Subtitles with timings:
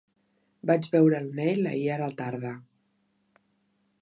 [0.71, 2.57] Vaig veure el Neil ahir a la tarda.